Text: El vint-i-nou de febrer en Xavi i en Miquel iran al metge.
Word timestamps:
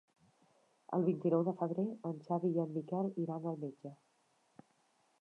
El 0.97 1.05
vint-i-nou 1.09 1.43
de 1.49 1.53
febrer 1.59 1.85
en 2.11 2.17
Xavi 2.31 2.51
i 2.57 2.65
en 2.67 2.75
Miquel 2.81 3.15
iran 3.27 3.49
al 3.53 3.63
metge. 3.67 3.97